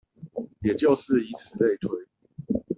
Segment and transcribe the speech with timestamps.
[0.61, 2.63] 也就是以此類推